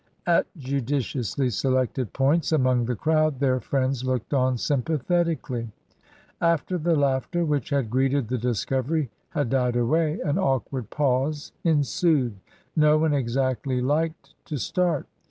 At 0.25 0.47
judiciously 0.57 1.51
selected 1.51 2.11
points 2.11 2.51
among 2.51 2.85
the 2.85 2.95
crowd 2.95 3.39
their 3.39 3.59
friends 3.59 4.03
looked 4.03 4.33
on 4.33 4.57
sympathetically. 4.57 5.69
After 6.41 6.79
the 6.79 6.95
laughter 6.95 7.45
which 7.45 7.69
had 7.69 7.91
greeted 7.91 8.27
the 8.27 8.39
discovery 8.39 9.11
had 9.29 9.51
died 9.51 9.75
away, 9.75 10.19
an 10.21 10.39
awkward 10.39 10.89
pause 10.89 11.51
ensued. 11.63 12.35
No 12.75 12.97
one 12.97 13.13
exactly 13.13 13.79
liked 13.79 14.33
to 14.45 14.57
start. 14.57 15.05